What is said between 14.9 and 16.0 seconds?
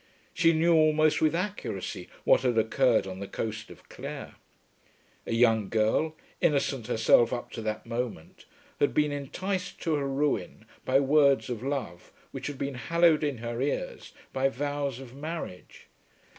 of marriage.